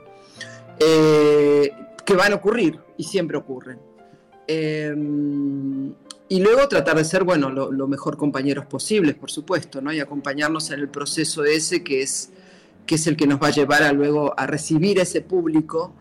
eh, 0.79 1.71
que 2.05 2.13
van 2.15 2.33
a 2.33 2.35
ocurrir 2.35 2.79
y 2.97 3.03
siempre 3.03 3.37
ocurren. 3.37 3.79
Eh, 4.47 4.93
y 6.31 6.39
luego 6.39 6.65
tratar 6.69 6.95
de 6.95 7.03
ser, 7.03 7.25
bueno, 7.25 7.49
lo, 7.49 7.87
mejor 7.89 8.15
compañeros 8.15 8.65
posibles, 8.65 9.15
por 9.15 9.29
supuesto, 9.29 9.81
¿no? 9.81 9.91
Y 9.91 9.99
acompañarnos 9.99 10.71
en 10.71 10.79
el 10.79 10.87
proceso 10.87 11.43
ese 11.43 11.83
que 11.83 12.03
es 12.03 12.31
que 12.85 12.95
es 12.95 13.07
el 13.07 13.15
que 13.15 13.27
nos 13.27 13.41
va 13.41 13.47
a 13.47 13.51
llevar 13.51 13.83
a 13.83 13.93
luego 13.93 14.33
a 14.37 14.47
recibir 14.47 14.99
ese 14.99 15.21
público, 15.21 15.93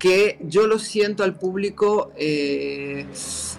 que 0.00 0.38
yo 0.40 0.66
lo 0.66 0.78
siento 0.78 1.22
al 1.22 1.38
público 1.38 2.10
eh, 2.16 3.06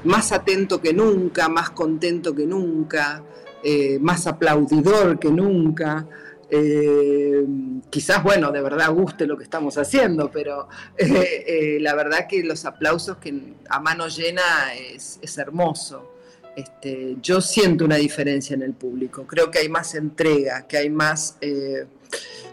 más 0.04 0.32
atento 0.32 0.82
que 0.82 0.92
nunca, 0.92 1.48
más 1.48 1.70
contento 1.70 2.34
que 2.34 2.48
nunca, 2.48 3.24
eh, 3.64 4.00
más 4.00 4.26
aplaudidor 4.26 5.20
que 5.20 5.30
nunca. 5.30 6.08
Eh, 6.50 7.46
quizás, 7.92 8.24
bueno, 8.24 8.52
de 8.52 8.60
verdad 8.60 8.92
guste 8.92 9.28
lo 9.28 9.38
que 9.38 9.44
estamos 9.44 9.78
haciendo, 9.78 10.32
pero 10.32 10.68
la 10.98 11.94
verdad 11.94 12.26
que 12.28 12.44
los 12.44 12.66
aplausos 12.66 13.18
que 13.18 13.54
a 13.70 13.80
mano 13.80 14.08
llena 14.08 14.74
es, 14.74 15.20
hermoso. 15.38 16.12
Este, 16.56 17.18
yo 17.22 17.40
siento 17.40 17.86
una 17.86 17.96
diferencia 17.96 18.54
en 18.54 18.62
el 18.62 18.74
público, 18.74 19.26
creo 19.26 19.50
que 19.50 19.60
hay 19.60 19.70
más 19.70 19.96
entrega, 19.96 20.68
que 20.68 20.78
hay 20.78 20.90
más 20.90 21.38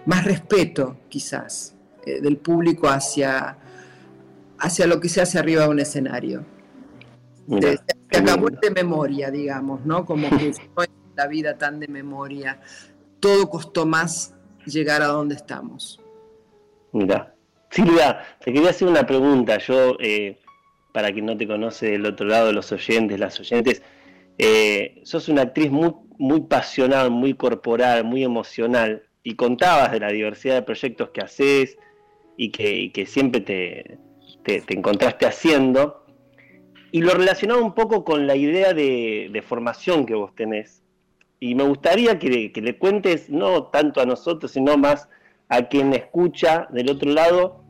más 0.09 0.25
respeto 0.25 0.97
quizás 1.09 1.75
eh, 2.07 2.21
del 2.23 2.39
público 2.39 2.89
hacia, 2.89 3.59
hacia 4.59 4.87
lo 4.87 5.01
que 5.01 5.09
se 5.11 5.21
hace 5.21 5.39
arriba 5.39 5.65
de 5.65 5.69
un 5.69 5.81
escenario. 5.81 6.45
se, 7.61 7.79
acabó 8.19 8.49
de 8.49 8.71
memoria, 8.71 9.31
digamos, 9.31 9.85
¿no? 9.85 10.07
Como 10.07 10.31
que 10.31 10.53
no 10.77 10.83
es 10.83 10.91
la 11.15 11.27
vida 11.27 11.59
tan 11.59 11.79
de 11.79 11.89
memoria. 11.89 12.59
Todo 13.21 13.51
costó 13.51 13.85
más 13.85 14.35
llegar 14.65 15.03
a 15.03 15.09
donde 15.09 15.35
estamos. 15.35 16.01
Mira, 16.93 17.35
Silvia, 17.71 18.25
te 18.43 18.51
quería 18.51 18.71
hacer 18.71 18.89
una 18.89 19.07
pregunta. 19.07 19.59
Yo, 19.59 19.99
eh, 20.01 20.39
para 20.99 21.13
quien 21.13 21.27
no 21.27 21.37
te 21.37 21.47
conoce 21.47 21.93
del 21.93 22.07
otro 22.07 22.27
lado, 22.27 22.51
los 22.51 22.73
oyentes, 22.73 23.21
las 23.21 23.39
oyentes, 23.39 23.83
eh, 24.37 25.01
sos 25.05 25.29
una 25.29 25.43
actriz 25.43 25.71
muy, 25.71 25.95
muy 26.19 26.41
pasional, 26.41 27.13
muy 27.13 27.35
corporal, 27.35 28.03
muy 28.03 28.25
emocional 28.25 29.05
y 29.23 29.37
contabas 29.37 29.93
de 29.93 30.01
la 30.01 30.09
diversidad 30.09 30.57
de 30.57 30.63
proyectos 30.63 31.11
que 31.11 31.21
haces 31.21 31.79
y 32.37 32.51
que, 32.51 33.07
siempre 33.07 33.41
te, 33.41 34.01
encontraste 34.75 35.25
haciendo, 35.27 36.05
y 36.91 37.01
lo 37.03 37.15
relacionaba 37.15 37.63
un 37.63 37.77
poco 37.77 38.05
con 38.05 38.27
la 38.27 38.35
idea 38.35 38.75
de, 38.75 39.45
formación 39.47 40.05
que 40.05 40.15
vos 40.15 40.35
tenés. 40.35 40.83
Y 41.39 41.55
me 41.55 41.63
gustaría 41.63 42.19
que, 42.19 42.51
le 42.53 42.77
cuentes, 42.77 43.31
no 43.31 43.67
tanto 43.67 44.01
a 44.01 44.05
nosotros, 44.05 44.51
sino 44.51 44.77
más 44.77 45.09
a 45.49 45.69
quien 45.69 45.95
escucha 45.95 46.67
del 46.73 46.91
otro 46.91 47.13
lado. 47.13 47.68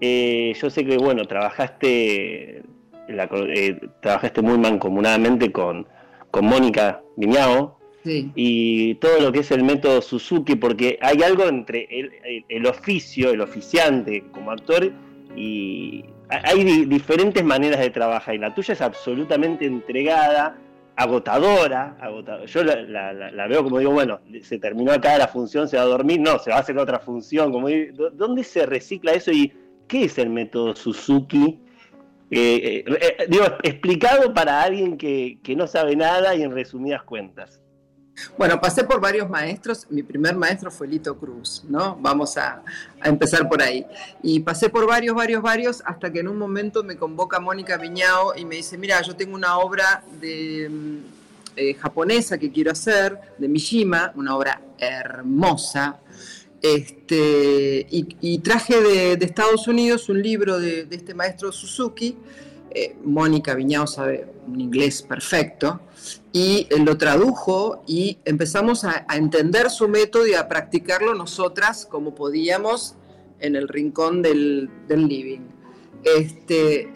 Eh, 0.00 0.54
yo 0.60 0.70
sé 0.70 0.84
que, 0.84 0.96
bueno, 0.98 1.24
trabajaste, 1.24 2.62
eh, 3.08 3.80
trabajaste 4.00 4.42
muy 4.42 4.58
mancomunadamente 4.58 5.50
con, 5.52 5.86
con 6.30 6.44
Mónica 6.46 7.02
Viñao, 7.16 7.76
y 8.08 8.94
todo 8.96 9.20
lo 9.20 9.32
que 9.32 9.40
es 9.40 9.50
el 9.50 9.64
método 9.64 10.00
Suzuki, 10.00 10.54
porque 10.54 10.96
hay 11.02 11.22
algo 11.24 11.44
entre 11.44 11.88
el, 12.48 12.66
oficio, 12.66 13.30
el 13.30 13.40
oficiante 13.40 14.22
como 14.30 14.52
actor, 14.52 14.92
y 15.34 16.04
hay 16.28 16.84
diferentes 16.86 17.42
maneras 17.44 17.80
de 17.80 17.90
trabajar, 17.90 18.36
y 18.36 18.38
la 18.38 18.54
tuya 18.54 18.74
es 18.74 18.80
absolutamente 18.80 19.66
entregada, 19.66 20.56
agotadora, 20.94 21.96
agotadora. 22.00 22.46
yo 22.46 22.62
la, 22.62 23.46
veo 23.48 23.64
como 23.64 23.80
digo, 23.80 23.90
bueno, 23.90 24.20
se 24.40 24.58
terminó 24.58 24.92
acá 24.92 25.18
la 25.18 25.28
función, 25.28 25.68
se 25.68 25.76
va 25.76 25.82
a 25.82 25.86
dormir, 25.86 26.20
no, 26.20 26.38
se 26.38 26.50
va 26.50 26.58
a 26.58 26.60
hacer 26.60 26.78
otra 26.78 27.00
función, 27.00 27.50
como 27.50 27.68
¿dónde 28.12 28.44
se 28.44 28.66
recicla 28.66 29.12
eso 29.12 29.32
y 29.32 29.52
qué 29.86 30.04
es 30.04 30.18
el 30.18 30.30
método 30.30 30.74
Suzuki? 30.76 31.60
Eh, 32.30 32.84
eh, 32.86 32.98
eh, 33.00 33.26
digo, 33.28 33.44
explicado 33.62 34.34
para 34.34 34.62
alguien 34.62 34.96
que, 34.96 35.38
que 35.42 35.54
no 35.54 35.66
sabe 35.66 35.94
nada 35.94 36.34
y 36.34 36.42
en 36.42 36.52
resumidas 36.52 37.02
cuentas. 37.04 37.60
Bueno, 38.38 38.60
pasé 38.60 38.84
por 38.84 39.00
varios 39.00 39.28
maestros. 39.28 39.86
Mi 39.90 40.02
primer 40.02 40.34
maestro 40.36 40.70
fue 40.70 40.88
Lito 40.88 41.16
Cruz, 41.18 41.64
¿no? 41.68 41.96
Vamos 42.00 42.36
a, 42.38 42.62
empezar 43.04 43.48
por 43.48 43.62
ahí. 43.62 43.86
Y 44.22 44.40
pasé 44.40 44.70
por 44.70 44.86
varios, 44.86 45.14
varios, 45.14 45.42
varios, 45.42 45.82
hasta 45.84 46.10
que 46.10 46.20
en 46.20 46.28
un 46.28 46.38
momento 46.38 46.82
me 46.82 46.96
convoca 46.96 47.38
Mónica 47.38 47.76
Viñao 47.76 48.34
y 48.34 48.44
me 48.44 48.56
dice, 48.56 48.78
mira, 48.78 49.02
yo 49.02 49.14
tengo 49.14 49.34
una 49.34 49.58
obra 49.58 50.02
mm, 50.22 51.74
japonesa 51.78 52.38
que 52.38 52.50
quiero 52.50 52.72
hacer, 52.72 53.18
de 53.38 53.48
Mishima, 53.48 54.12
una 54.16 54.34
obra 54.34 54.62
hermosa. 54.78 55.98
Este, 56.62 57.86
y, 57.90 58.38
traje 58.38 58.80
de, 58.80 59.12
Estados 59.24 59.68
Unidos 59.68 60.08
un 60.08 60.22
libro 60.22 60.58
de, 60.58 60.86
este 60.90 61.14
maestro 61.14 61.52
Suzuki. 61.52 62.16
Eh, 62.70 62.96
Mónica 63.04 63.54
Viñao 63.54 63.86
sabe 63.86 64.26
un 64.46 64.60
inglés 64.60 65.00
perfecto 65.00 65.80
y 66.32 66.68
lo 66.84 66.98
tradujo 66.98 67.82
y 67.86 68.18
empezamos 68.24 68.84
a, 68.84 69.06
entender 69.14 69.70
su 69.70 69.88
método 69.88 70.26
y 70.26 70.34
a 70.34 70.48
practicarlo 70.48 71.14
nosotras 71.14 71.86
como 71.86 72.14
podíamos 72.14 72.96
en 73.40 73.56
el 73.56 73.68
rincón 73.68 74.22
del, 74.22 74.70
living. 74.88 75.40
Este, 76.04 76.92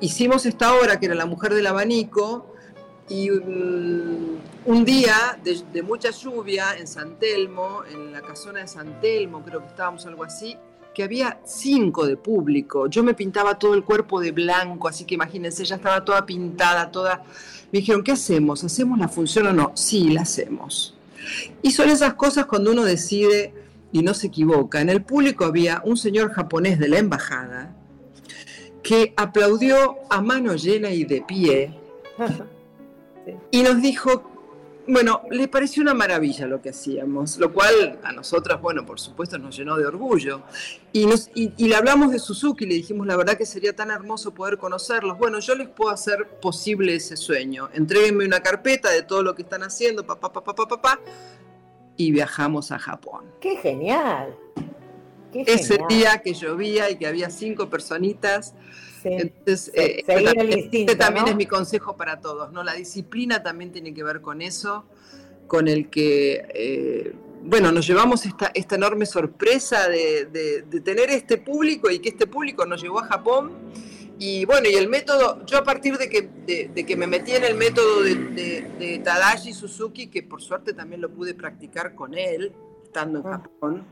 hicimos 0.00 0.46
esta 0.46 0.74
obra 0.74 0.98
que 0.98 1.06
era 1.06 1.14
La 1.14 1.26
mujer 1.26 1.54
del 1.54 1.66
abanico 1.66 2.53
y 3.08 3.30
mm, 3.30 4.38
un 4.66 4.84
día 4.84 5.38
de, 5.42 5.60
de, 5.72 5.82
mucha 5.82 6.10
lluvia 6.10 6.76
en 6.78 6.86
San 6.86 7.18
Telmo, 7.18 7.82
en 7.90 8.12
la 8.12 8.22
casona 8.22 8.60
de 8.60 8.68
San 8.68 9.00
Telmo, 9.00 9.42
creo 9.42 9.60
que 9.60 9.68
estábamos 9.68 10.06
algo 10.06 10.24
así, 10.24 10.56
que 10.94 11.02
había 11.02 11.40
cinco 11.44 12.06
de 12.06 12.16
público. 12.16 12.86
Yo 12.86 13.02
me 13.02 13.14
pintaba 13.14 13.58
todo 13.58 13.74
el 13.74 13.84
cuerpo 13.84 14.20
de 14.20 14.30
blanco, 14.30 14.88
así 14.88 15.04
que 15.04 15.16
imagínense, 15.16 15.64
ya 15.64 15.76
estaba 15.76 16.04
toda 16.04 16.24
pintada, 16.24 16.90
toda... 16.90 17.24
Me 17.72 17.80
dijeron, 17.80 18.02
¿qué 18.04 18.12
hacemos? 18.12 18.62
¿Hacemos 18.62 18.98
la 18.98 19.08
función 19.08 19.48
o 19.48 19.52
no? 19.52 19.72
Sí, 19.74 20.10
la 20.10 20.22
hacemos. 20.22 20.94
Y 21.60 21.72
son 21.72 21.90
esas 21.90 22.14
cosas 22.14 22.46
cuando 22.46 22.70
uno 22.70 22.84
decide 22.84 23.52
y 23.92 24.02
no 24.02 24.14
se 24.14 24.28
equivoca. 24.28 24.80
En 24.80 24.88
el 24.88 25.02
público 25.02 25.44
había 25.44 25.82
un 25.84 25.96
señor 25.96 26.32
japonés 26.32 26.78
de 26.78 26.88
la 26.88 26.98
embajada 26.98 27.74
que 28.82 29.14
aplaudió 29.16 29.96
a 30.10 30.20
mano 30.20 30.54
llena 30.54 30.90
y 30.90 31.04
de 31.04 31.22
pie 31.22 31.74
y 33.50 33.62
nos 33.62 33.80
dijo, 33.80 34.34
bueno, 34.86 35.22
le 35.30 35.48
pareció 35.48 35.82
una 35.82 35.94
maravilla 35.94 36.46
lo 36.46 36.60
que 36.60 36.70
hacíamos, 36.70 37.38
lo 37.38 37.52
cual 37.52 37.98
a 38.02 38.12
nosotras, 38.12 38.60
bueno, 38.60 38.84
por 38.84 39.00
supuesto 39.00 39.38
nos 39.38 39.56
llenó 39.56 39.76
de 39.76 39.86
orgullo. 39.86 40.42
Y, 40.92 41.06
nos, 41.06 41.30
y, 41.34 41.50
le 41.66 41.74
hablamos 41.74 42.12
de 42.12 42.18
Suzuki, 42.18 42.66
le 42.66 42.74
dijimos, 42.74 43.06
la 43.06 43.16
verdad 43.16 43.38
que 43.38 43.46
sería 43.46 43.74
tan 43.74 43.90
hermoso 43.90 44.34
poder 44.34 44.58
conocerlos. 44.58 45.18
Bueno, 45.18 45.38
yo 45.38 45.54
les 45.54 45.68
puedo 45.68 45.90
hacer 45.90 46.28
posible 46.40 46.96
ese 46.96 47.16
sueño. 47.16 47.70
Entréguenme 47.72 48.26
una 48.26 48.40
carpeta 48.40 48.90
de 48.90 49.02
todo 49.02 49.22
lo 49.22 49.34
que 49.34 49.42
están 49.42 49.62
haciendo, 49.62 50.06
papá, 50.06 50.32
papá, 50.32 50.54
papá, 50.54 50.68
papá, 50.68 51.00
y 51.96 52.12
viajamos 52.12 52.70
a 52.70 52.78
Japón. 52.78 53.24
¡Qué 53.40 53.56
genial! 53.56 54.36
Ese 55.32 55.78
día 55.88 56.18
que 56.18 56.34
llovía 56.34 56.90
y 56.90 56.96
que 56.96 57.06
había 57.06 57.30
cinco 57.30 57.68
personitas. 57.68 58.54
Entonces, 59.04 59.70
eh, 59.74 60.04
este 60.06 60.96
también 60.96 61.28
es 61.28 61.36
mi 61.36 61.46
consejo 61.46 61.96
para 61.96 62.20
todos, 62.20 62.52
¿no? 62.52 62.62
La 62.62 62.74
disciplina 62.74 63.42
también 63.42 63.72
tiene 63.72 63.92
que 63.92 64.02
ver 64.02 64.20
con 64.20 64.42
eso, 64.42 64.84
con 65.46 65.68
el 65.68 65.90
que, 65.90 66.46
eh, 66.54 67.12
bueno, 67.42 67.70
nos 67.72 67.86
llevamos 67.86 68.24
esta, 68.24 68.50
esta 68.54 68.76
enorme 68.76 69.06
sorpresa 69.06 69.88
de, 69.88 70.64
tener 70.84 71.10
este 71.10 71.38
público 71.38 71.90
y 71.90 71.98
que 71.98 72.08
este 72.08 72.26
público 72.26 72.64
nos 72.64 72.82
llevó 72.82 73.00
a 73.00 73.06
Japón. 73.06 73.52
Y 74.18 74.44
bueno, 74.44 74.68
y 74.68 74.74
el 74.74 74.88
método, 74.88 75.44
yo 75.44 75.58
a 75.58 75.64
partir 75.64 75.98
de 75.98 76.08
que, 76.08 76.30
de, 76.46 76.86
que 76.86 76.96
me 76.96 77.06
metí 77.06 77.32
en 77.32 77.44
el 77.44 77.56
método 77.56 78.02
de, 78.02 79.00
Tadashi 79.04 79.52
Suzuki, 79.52 80.06
que 80.06 80.22
por 80.22 80.40
suerte 80.40 80.72
también 80.72 81.00
lo 81.00 81.10
pude 81.10 81.34
practicar 81.34 81.94
con 81.94 82.14
él, 82.14 82.52
estando 82.84 83.18
en 83.18 83.26
ah. 83.26 83.42
Japón, 83.42 83.84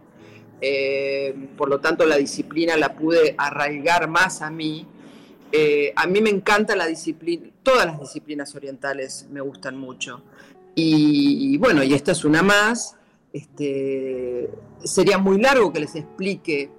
eh, 0.64 1.35
por 1.57 1.69
lo 1.69 1.81
tanto 1.81 2.07
la 2.07 2.16
disciplina 2.16 2.76
la 2.76 2.95
pude 2.95 3.35
arraigar 3.37 4.09
más 4.09 4.42
a 4.42 4.50
mí. 4.50 4.87
Eh, 5.52 5.92
a 5.97 6.06
mí 6.06 6.23
me 6.23 6.30
encanta 6.30 6.75
la 6.75 6.87
disciplina, 6.87 7.49
todas 7.62 7.85
las 7.85 8.00
disciplinas 8.00 8.54
orientales 8.54 9.26
me 9.30 9.42
gustan 9.42 9.76
mucho. 9.76 10.23
Y, 10.75 11.59
bueno, 11.59 11.82
y 11.82 11.92
esta 11.92 12.12
es 12.12 12.25
una 12.25 12.42
más. 12.42 12.97
Este, 13.32 14.50
sería 14.82 15.18
muy 15.18 15.40
largo 15.40 15.73
que 15.73 15.80
les 15.80 15.94
explique 15.94 16.71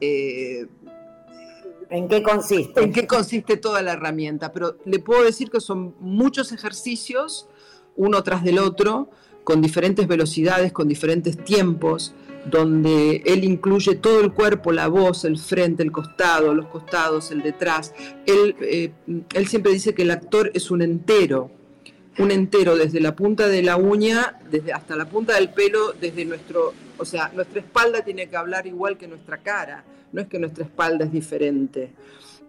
eh, 0.00 0.66
en 1.90 2.08
qué 2.08 2.22
consiste. 2.22 2.82
En 2.82 2.92
qué 2.92 3.06
consiste 3.06 3.58
toda 3.58 3.82
la 3.82 3.92
herramienta, 3.92 4.52
pero 4.52 4.78
le 4.86 4.98
puedo 5.00 5.22
decir 5.22 5.50
que 5.50 5.60
son 5.60 5.94
muchos 6.00 6.52
ejercicios, 6.52 7.48
uno 7.96 8.22
tras 8.22 8.42
del 8.42 8.58
otro, 8.58 9.10
con 9.44 9.60
diferentes 9.60 10.06
velocidades, 10.06 10.72
con 10.72 10.88
diferentes 10.88 11.42
tiempos 11.44 12.14
donde 12.46 13.22
él 13.26 13.44
incluye 13.44 13.96
todo 13.96 14.20
el 14.20 14.32
cuerpo, 14.32 14.72
la 14.72 14.88
voz, 14.88 15.24
el 15.24 15.38
frente, 15.38 15.82
el 15.82 15.92
costado, 15.92 16.54
los 16.54 16.66
costados, 16.66 17.30
el 17.30 17.42
detrás. 17.42 17.92
Él, 18.26 18.56
eh, 18.60 18.92
él 19.34 19.46
siempre 19.46 19.72
dice 19.72 19.94
que 19.94 20.02
el 20.02 20.10
actor 20.10 20.50
es 20.54 20.70
un 20.70 20.82
entero, 20.82 21.50
un 22.18 22.30
entero, 22.30 22.76
desde 22.76 23.00
la 23.00 23.14
punta 23.14 23.48
de 23.48 23.62
la 23.62 23.76
uña 23.76 24.38
desde 24.50 24.72
hasta 24.72 24.96
la 24.96 25.08
punta 25.08 25.34
del 25.34 25.50
pelo, 25.50 25.92
desde 25.92 26.24
nuestro, 26.24 26.74
o 26.98 27.04
sea, 27.04 27.30
nuestra 27.34 27.60
espalda 27.60 28.02
tiene 28.02 28.28
que 28.28 28.36
hablar 28.36 28.66
igual 28.66 28.98
que 28.98 29.06
nuestra 29.06 29.38
cara, 29.38 29.84
no 30.12 30.20
es 30.20 30.28
que 30.28 30.38
nuestra 30.38 30.64
espalda 30.64 31.04
es 31.04 31.12
diferente. 31.12 31.92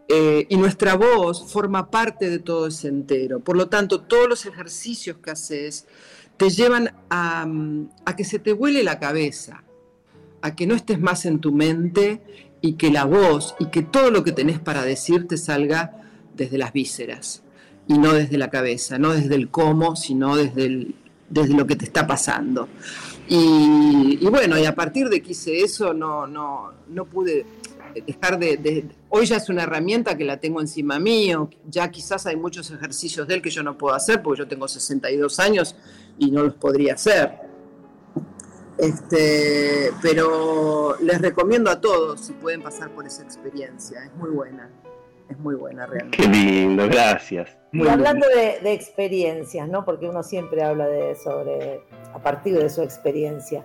Eh, 0.08 0.46
y 0.50 0.58
nuestra 0.58 0.96
voz 0.96 1.52
forma 1.52 1.90
parte 1.90 2.30
de 2.30 2.40
todo 2.40 2.68
ese 2.68 2.90
entero. 2.90 3.40
Por 3.40 3.56
lo 3.56 3.70
tanto, 3.70 4.02
todos 4.02 4.28
los 4.28 4.46
ejercicios 4.46 5.18
que 5.24 5.32
haces 5.32 5.88
te 6.36 6.50
llevan 6.50 6.94
a, 7.10 7.48
a 8.04 8.16
que 8.16 8.26
se 8.26 8.40
te 8.40 8.52
huele 8.52 8.84
la 8.84 9.00
cabeza 9.00 9.64
a 10.42 10.56
que 10.56 10.68
no 10.68 10.76
estés 10.76 11.00
más 11.00 11.26
en 11.26 11.40
tu 11.40 11.52
mente 11.52 12.22
y 12.62 12.74
que 12.74 12.92
la 12.92 13.06
voz 13.06 13.56
y 13.60 13.68
que 13.68 13.82
todo 13.82 14.12
lo 14.12 14.24
que 14.24 14.32
tenés 14.32 14.60
para 14.60 14.84
decir 14.84 15.28
te 15.28 15.38
salga 15.38 16.02
desde 16.36 16.58
las 16.58 16.74
vísceras 16.74 17.44
y 17.88 17.98
no 17.98 18.14
desde 18.14 18.38
la 18.38 18.50
cabeza, 18.50 18.98
no 18.98 19.14
desde 19.14 19.36
el 19.36 19.50
cómo, 19.50 19.96
sino 19.96 20.36
desde, 20.36 20.88
desde 21.30 21.54
lo 21.54 21.66
que 21.68 21.76
te 21.76 21.86
está 21.86 22.08
pasando. 22.08 22.70
Y, 23.28 24.18
bueno, 24.30 24.58
y 24.58 24.66
a 24.66 24.76
partir 24.76 25.10
de 25.10 25.22
que 25.22 25.32
hice 25.32 25.62
eso, 25.62 25.94
no, 25.94 26.28
no, 26.28 26.72
no 26.90 27.06
pude 27.06 27.46
dejar 28.06 28.40
de, 28.40 28.86
Hoy 29.10 29.26
ya 29.26 29.38
es 29.38 29.50
una 29.50 29.64
herramienta 29.64 30.18
que 30.18 30.24
la 30.24 30.38
tengo 30.38 30.62
encima 30.62 31.00
mío, 31.00 31.50
ya 31.70 31.90
quizás 31.92 32.26
hay 32.26 32.36
muchos 32.36 32.72
ejercicios 32.72 33.28
de 33.28 33.36
él 33.36 33.42
que 33.42 33.50
yo 33.50 33.64
no 33.64 33.78
puedo 33.78 33.96
hacer 33.96 34.22
porque 34.22 34.40
yo 34.40 34.48
tengo 34.48 34.68
62 34.68 35.40
años 35.40 35.76
y 36.18 36.32
no 36.32 36.44
los 36.44 36.56
podría 36.56 36.94
hacer 36.94 37.51
este, 38.82 39.92
pero 40.02 40.96
les 41.02 41.22
recomiendo 41.22 41.70
a 41.70 41.80
todos 41.80 42.20
si 42.20 42.34
pueden 42.34 42.64
pasar 42.64 42.90
por 42.90 43.06
esa 43.06 43.22
experiencia, 43.22 44.04
es 44.04 44.16
muy 44.16 44.32
buena, 44.32 44.72
es 45.30 45.38
muy 45.38 45.54
buena 45.54 45.86
realmente. 45.86 46.18
Qué 46.18 46.28
lindo, 46.28 46.88
gracias. 46.88 47.56
y 47.72 47.88
hablando 47.88 48.26
de, 48.28 48.74
experiencias, 48.74 49.70
¿no? 49.70 49.86
Porque 49.86 50.10
uno 50.10 50.24
siempre 50.24 50.64
habla 50.64 50.88
de 50.88 51.16
sobre 51.16 51.84
a 52.12 52.18
partir 52.24 52.58
de 52.58 52.72
su 52.72 52.82
experiencia. 52.82 53.64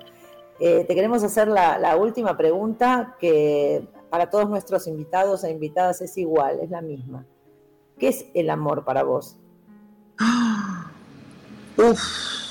Eh, 0.61 0.85
te 0.87 0.95
queremos 0.95 1.25
hacer 1.25 1.49
la, 1.49 1.97
última 1.97 2.37
pregunta 2.37 3.17
que 3.19 3.89
para 4.11 4.29
todos 4.29 4.51
nuestros 4.51 4.87
invitados 4.87 5.45
e 5.45 5.51
invitadas 5.51 6.03
es 6.03 6.19
igual, 6.19 6.61
es 6.63 6.69
la 6.69 6.83
misma. 6.83 7.25
¿Qué 7.99 8.09
es 8.09 8.27
el 8.35 8.51
amor 8.51 8.85
para 8.85 9.03
vos? 9.03 9.39
Uf. 11.79 12.46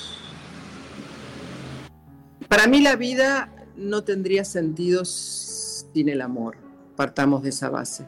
Para 2.48 2.68
mí 2.68 2.82
la 2.82 2.96
vida 2.96 3.52
no 3.76 4.04
tendría 4.04 4.46
sentido 4.46 5.04
sin 5.06 6.10
el 6.10 6.22
amor. 6.22 6.58
Partamos 6.96 7.44
de 7.44 7.50
esa 7.50 7.70
base. 7.70 8.06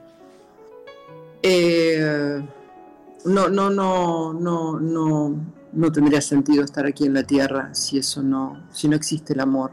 Eh, 1.42 2.42
no, 3.26 3.50
no, 3.50 3.70
no, 3.70 4.34
no, 4.34 4.80
no, 4.80 5.36
no 5.74 5.92
tendría 5.92 6.22
sentido 6.22 6.64
estar 6.64 6.86
aquí 6.86 7.06
en 7.06 7.14
la 7.14 7.24
tierra 7.24 7.74
si 7.74 7.98
eso 7.98 8.22
no, 8.22 8.68
si 8.72 8.88
no 8.88 8.96
existe 8.96 9.34
el 9.34 9.40
amor. 9.40 9.72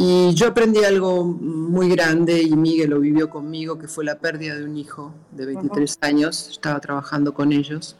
Y 0.00 0.32
yo 0.34 0.46
aprendí 0.46 0.84
algo 0.84 1.24
muy 1.24 1.88
grande 1.88 2.40
y 2.40 2.54
Miguel 2.54 2.90
lo 2.90 3.00
vivió 3.00 3.28
conmigo, 3.28 3.78
que 3.78 3.88
fue 3.88 4.04
la 4.04 4.18
pérdida 4.18 4.54
de 4.54 4.64
un 4.64 4.76
hijo 4.76 5.12
de 5.32 5.46
23 5.46 5.98
años. 6.02 6.50
Estaba 6.52 6.78
trabajando 6.78 7.34
con 7.34 7.52
ellos. 7.52 7.96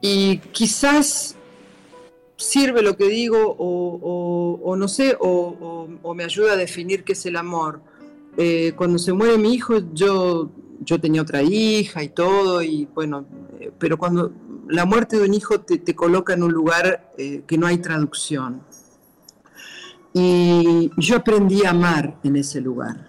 Y 0.00 0.38
quizás 0.38 1.36
sirve 2.40 2.82
lo 2.82 2.96
que 2.96 3.06
digo 3.08 3.54
o, 3.58 4.76
no 4.76 4.88
sé, 4.88 5.16
o, 5.20 5.86
me 6.14 6.24
ayuda 6.24 6.54
a 6.54 6.56
definir 6.56 7.04
qué 7.04 7.12
es 7.12 7.26
el 7.26 7.36
amor. 7.36 7.82
Eh, 8.36 8.72
cuando 8.76 8.98
se 8.98 9.12
muere 9.12 9.36
mi 9.38 9.54
hijo, 9.54 9.74
yo, 9.92 10.50
yo 10.80 11.00
tenía 11.00 11.22
otra 11.22 11.42
hija 11.42 12.02
y 12.02 12.08
todo, 12.08 12.62
y 12.62 12.88
bueno, 12.94 13.26
eh, 13.60 13.70
pero 13.78 13.98
cuando 13.98 14.32
la 14.68 14.84
muerte 14.86 15.18
de 15.18 15.24
un 15.24 15.34
hijo 15.34 15.60
te, 15.60 15.94
coloca 15.94 16.32
en 16.32 16.42
un 16.42 16.52
lugar 16.52 17.12
eh, 17.18 17.42
que 17.46 17.58
no 17.58 17.66
hay 17.66 17.78
traducción. 17.78 18.62
Y 20.12 20.90
yo 20.96 21.16
aprendí 21.16 21.64
a 21.64 21.70
amar 21.70 22.18
en 22.24 22.36
ese 22.36 22.60
lugar. 22.60 23.08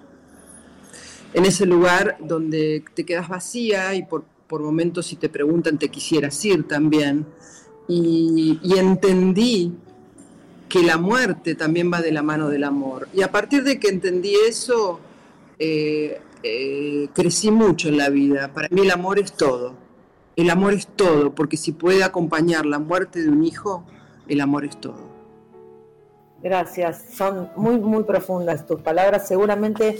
En 1.33 1.45
ese 1.45 1.65
lugar 1.65 2.17
donde 2.19 2.83
te 2.93 3.05
quedas 3.05 3.29
vacía 3.29 3.95
y 3.95 4.03
por, 4.03 4.25
por 4.47 4.61
momentos 4.61 5.07
si 5.07 5.15
te 5.15 5.29
preguntan 5.29 5.79
te 5.79 5.89
quisieras 5.89 6.43
ir 6.45 6.67
también 6.67 7.25
y, 7.87 8.59
entendí 8.77 9.73
que 10.69 10.83
la 10.83 10.97
muerte 10.97 11.55
también 11.55 11.91
va 11.91 12.01
de 12.01 12.11
la 12.11 12.23
mano 12.23 12.49
del 12.49 12.63
amor. 12.63 13.09
Y 13.13 13.23
a 13.23 13.31
partir 13.31 13.63
de 13.63 13.79
que 13.79 13.89
entendí 13.89 14.33
eso, 14.47 14.99
eh, 15.59 16.21
eh, 16.43 17.09
crecí 17.13 17.51
mucho 17.51 17.89
en 17.89 17.97
la 17.97 18.09
vida. 18.09 18.53
Para 18.53 18.69
mí 18.69 18.81
el 18.81 18.91
amor 18.91 19.19
es 19.19 19.33
todo. 19.33 19.75
El 20.35 20.49
amor 20.49 20.73
es 20.73 20.87
todo, 20.87 21.35
porque 21.35 21.57
si 21.57 21.73
puede 21.73 22.03
acompañar 22.03 22.65
la 22.65 22.79
muerte 22.79 23.21
de 23.21 23.29
un 23.29 23.43
hijo, 23.43 23.83
el 24.29 24.39
amor 24.39 24.63
es 24.63 24.79
todo. 24.79 25.11
Gracias, 26.41 27.05
son 27.13 27.49
muy, 27.55 27.77
muy 27.77 28.03
profundas 28.03 28.65
tus 28.65 28.81
palabras. 28.81 29.27
Seguramente 29.27 29.99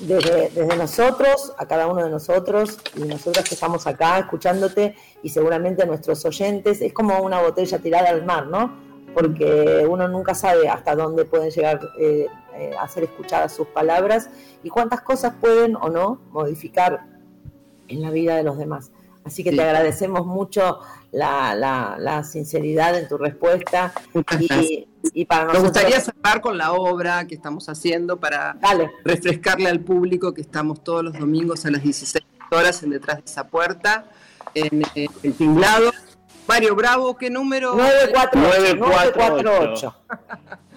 desde, 0.00 0.76
nosotros, 0.76 1.52
a 1.58 1.66
cada 1.66 1.86
uno 1.86 2.04
de 2.04 2.10
nosotros 2.10 2.78
y 2.96 3.02
nosotras 3.02 3.48
que 3.48 3.54
estamos 3.54 3.86
acá 3.86 4.18
escuchándote 4.18 4.94
y 5.22 5.28
seguramente 5.28 5.82
a 5.82 5.86
nuestros 5.86 6.24
oyentes, 6.24 6.80
es 6.80 6.92
como 6.92 7.20
una 7.20 7.40
botella 7.40 7.78
tirada 7.78 8.08
al 8.10 8.24
mar, 8.24 8.46
¿no? 8.46 8.78
Porque 9.14 9.86
uno 9.88 10.08
nunca 10.08 10.34
sabe 10.34 10.68
hasta 10.68 10.94
dónde 10.94 11.24
pueden 11.24 11.50
llegar 11.50 11.80
eh, 11.98 12.26
eh, 12.54 12.72
a 12.78 12.88
ser 12.88 13.04
escuchadas 13.04 13.52
sus 13.52 13.66
palabras 13.68 14.30
y 14.62 14.70
cuántas 14.70 15.02
cosas 15.02 15.34
pueden 15.40 15.76
o 15.76 15.88
no 15.88 16.20
modificar 16.30 17.06
en 17.88 18.02
la 18.02 18.10
vida 18.10 18.36
de 18.36 18.42
los 18.42 18.56
demás. 18.56 18.92
Así 19.24 19.44
que 19.44 19.52
te 19.52 19.62
agradecemos 19.62 20.26
mucho 20.26 20.80
la, 21.12 22.24
sinceridad 22.24 22.98
en 22.98 23.06
tu 23.08 23.18
respuesta. 23.18 23.92
Y, 24.38 24.88
y, 25.12 25.24
para 25.24 25.52
Nos 25.52 25.62
gustaría 25.62 26.00
cerrar 26.00 26.40
con 26.40 26.56
la 26.58 26.72
obra 26.72 27.26
que 27.26 27.34
estamos 27.34 27.68
haciendo 27.68 28.18
para 28.18 28.56
refrescarle 29.04 29.68
al 29.68 29.80
público 29.80 30.32
que 30.34 30.40
estamos 30.40 30.84
todos 30.84 31.04
los 31.04 31.18
domingos 31.18 31.66
a 31.66 31.70
las 31.70 31.82
16 31.82 32.24
horas 32.50 32.82
en 32.82 32.90
Detrás 32.90 33.18
de 33.18 33.24
esa 33.26 33.46
puerta, 33.48 34.06
en, 34.54 34.82
el 34.94 35.34
tinglado. 35.34 35.92
Mario 36.46 36.74
Bravo, 36.74 37.14
¿qué 37.16 37.30
número? 37.30 37.74
948. 37.76 39.94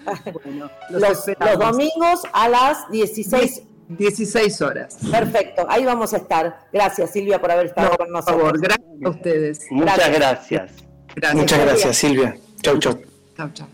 bueno, 0.44 0.70
los, 0.90 1.26
los 1.26 1.58
domingos 1.58 2.22
a 2.32 2.48
las 2.48 2.88
16 2.90 3.62
16 3.88 4.62
horas. 4.62 4.98
Perfecto, 5.10 5.66
ahí 5.68 5.84
vamos 5.84 6.14
a 6.14 6.18
estar. 6.18 6.66
Gracias 6.72 7.10
Silvia 7.10 7.40
por 7.40 7.50
haber 7.50 7.66
estado 7.66 7.96
con 7.96 8.10
nosotros. 8.10 8.36
Por 8.36 8.44
favor, 8.44 8.60
gracias 8.60 9.04
a 9.04 9.08
ustedes. 9.08 9.66
Muchas 9.70 10.10
gracias. 10.10 10.72
gracias. 11.14 11.34
Muchas 11.34 11.60
gracias 11.60 11.96
Silvia. 11.96 12.36
Chau, 12.62 12.78
chau. 12.78 13.00
Chau, 13.36 13.50
chau. 13.52 13.68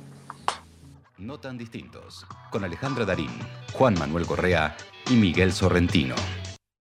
No 1.19 1.39
tan 1.39 1.59
distintos, 1.59 2.27
con 2.51 2.65
Alejandra 2.65 3.05
Darín, 3.05 3.31
Juan 3.75 3.95
Manuel 3.99 4.27
Correa 4.27 4.77
y 5.11 5.15
Miguel 5.15 5.53
Sorrentino. 5.53 6.15